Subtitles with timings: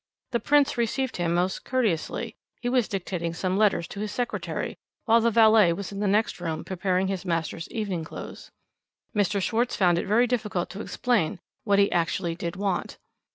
[0.31, 5.21] The Prince received him most courteously; he was dictating some letters to his secretary, while
[5.21, 8.49] the valet was in the next room preparing his master's evening clothes.
[9.15, 9.39] Mr.
[9.39, 12.97] Schwarz found it very difficult to explain what he actually did want.